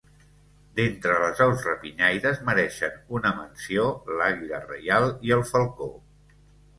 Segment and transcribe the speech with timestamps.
[0.77, 3.83] D'entre les aus rapinyaires mereixen una menció
[4.21, 5.91] l'àguila reial i el falcó.